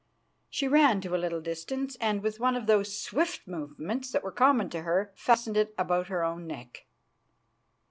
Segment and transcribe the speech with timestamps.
[0.49, 4.31] She ran to a little distance, and, with one of those swift movements that were
[4.31, 6.87] common to her, fastened it about her own neck.